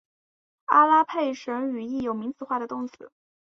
[0.65, 3.11] 阿拉佩什语亦有名词化的动词。